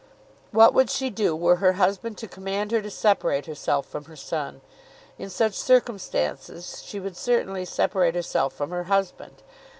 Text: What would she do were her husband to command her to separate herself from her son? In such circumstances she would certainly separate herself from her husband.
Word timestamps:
What 0.49 0.73
would 0.73 0.89
she 0.89 1.11
do 1.11 1.35
were 1.35 1.57
her 1.57 1.73
husband 1.73 2.17
to 2.17 2.27
command 2.27 2.71
her 2.71 2.81
to 2.81 2.89
separate 2.89 3.45
herself 3.45 3.85
from 3.85 4.05
her 4.05 4.15
son? 4.15 4.61
In 5.19 5.29
such 5.29 5.53
circumstances 5.53 6.81
she 6.83 6.99
would 6.99 7.15
certainly 7.15 7.65
separate 7.65 8.15
herself 8.15 8.51
from 8.53 8.71
her 8.71 8.85
husband. 8.85 9.43